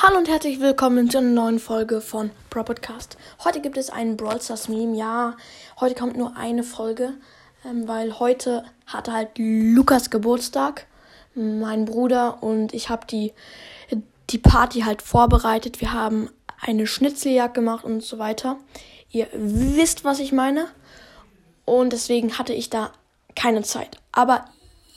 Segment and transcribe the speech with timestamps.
[0.00, 3.18] Hallo und herzlich willkommen zu einer neuen Folge von Pro Podcast.
[3.42, 4.96] Heute gibt es einen Brawl Stars Meme.
[4.96, 5.36] Ja,
[5.80, 7.14] heute kommt nur eine Folge,
[7.64, 10.86] ähm, weil heute hatte halt Lukas Geburtstag,
[11.34, 13.32] mein Bruder und ich habe die
[14.30, 15.80] die Party halt vorbereitet.
[15.80, 16.30] Wir haben
[16.60, 18.56] eine Schnitzeljagd gemacht und so weiter.
[19.10, 20.68] Ihr wisst, was ich meine.
[21.64, 22.92] Und deswegen hatte ich da
[23.34, 23.98] keine Zeit.
[24.12, 24.44] Aber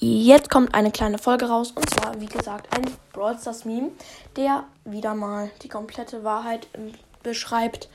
[0.03, 3.91] Jetzt kommt eine kleine Folge raus und zwar, wie gesagt, ein Brawl Stars Meme,
[4.35, 7.87] der wieder mal die komplette Wahrheit ähm, beschreibt.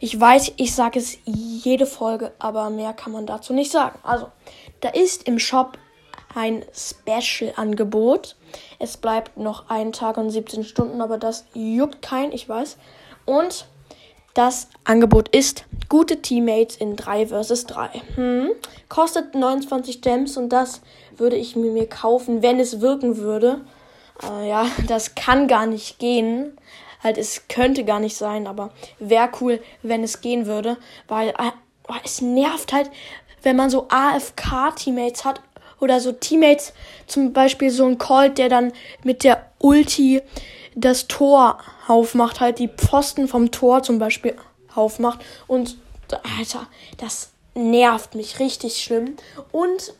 [0.00, 3.96] Ich weiß, ich sage es jede Folge, aber mehr kann man dazu nicht sagen.
[4.02, 4.32] Also,
[4.80, 5.78] da ist im Shop
[6.34, 8.34] ein Special-Angebot.
[8.80, 12.78] Es bleibt noch ein Tag und 17 Stunden, aber das juckt kein, ich weiß.
[13.26, 13.68] Und
[14.34, 17.88] das Angebot ist gute Teammates in 3 vs 3.
[18.16, 18.50] Hm.
[18.88, 20.82] Kostet 29 Gems und das
[21.16, 23.60] würde ich mir kaufen, wenn es wirken würde.
[24.22, 26.58] Äh, ja, das kann gar nicht gehen.
[27.02, 31.52] Halt, es könnte gar nicht sein, aber wäre cool, wenn es gehen würde, weil äh,
[32.04, 32.90] es nervt halt,
[33.42, 35.42] wenn man so AFK-Teammates hat
[35.80, 36.72] oder so Teammates,
[37.06, 40.22] zum Beispiel so ein Colt, der dann mit der Ulti
[40.74, 44.36] das Tor aufmacht, halt die Pfosten vom Tor zum Beispiel
[44.74, 45.20] aufmacht.
[45.46, 45.76] Und
[46.38, 46.66] Alter,
[46.98, 49.16] das nervt mich richtig schlimm.
[49.52, 49.94] Und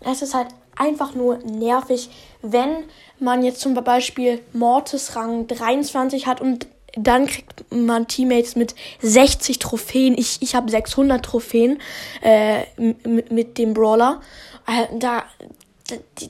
[0.00, 2.10] es ist halt einfach nur nervig,
[2.42, 2.84] wenn
[3.18, 9.58] man jetzt zum Beispiel Mortis Rang 23 hat und dann kriegt man Teammates mit 60
[9.58, 10.14] Trophäen.
[10.18, 11.80] Ich, ich habe 600 Trophäen
[12.20, 14.20] äh, mit, dem Brawler.
[14.66, 15.24] Äh, da,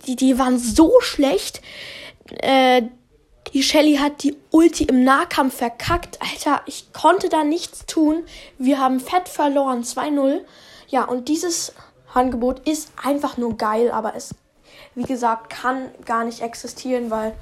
[0.07, 1.63] die, die waren so schlecht.
[2.41, 2.83] Äh,
[3.53, 6.19] die Shelly hat die Ulti im Nahkampf verkackt.
[6.23, 8.25] Alter, ich konnte da nichts tun.
[8.59, 9.83] Wir haben fett verloren.
[9.83, 10.41] 2-0.
[10.89, 11.75] Ja, und dieses
[12.15, 14.35] Angebot ist einfach nur geil, aber es,
[14.95, 17.35] wie gesagt, kann gar nicht existieren, weil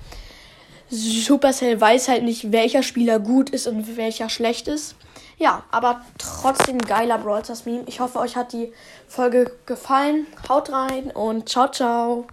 [0.89, 4.97] Supercell weiß halt nicht, welcher Spieler gut ist und welcher schlecht ist.
[5.39, 7.85] Ja, aber trotzdem geiler Brawl Stars Meme.
[7.87, 8.73] Ich hoffe, euch hat die
[9.09, 10.27] Folge gefallen.
[10.49, 12.27] Haut rein und ciao, ciao.